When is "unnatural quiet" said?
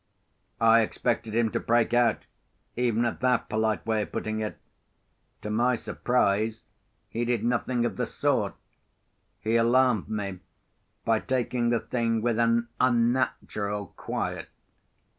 12.79-14.49